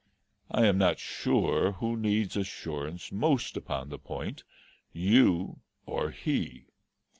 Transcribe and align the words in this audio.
I 0.49 0.65
am 0.65 0.79
not 0.79 0.97
sure 0.97 1.73
who 1.73 1.95
needs 1.95 2.35
assurance 2.35 3.11
most 3.11 3.55
upon 3.55 3.89
the 3.89 3.99
point, 3.99 4.43
you 4.91 5.59
or 5.85 6.09
he. 6.09 6.65